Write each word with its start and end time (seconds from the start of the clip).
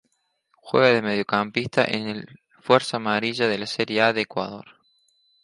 Juega 0.55 0.87
de 0.93 1.03
mediocampista 1.03 1.85
en 1.85 2.07
el 2.07 2.39
Fuerza 2.59 2.97
Amarilla 2.97 3.47
de 3.47 3.59
la 3.59 3.67
Serie 3.67 4.01
A 4.01 4.13
de 4.13 4.21
Ecuador. 4.21 4.65